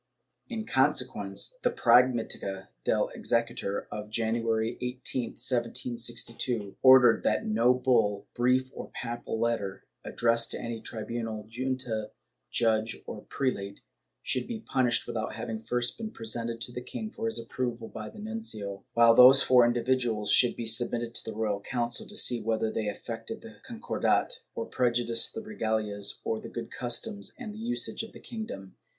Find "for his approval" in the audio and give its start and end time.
17.11-17.87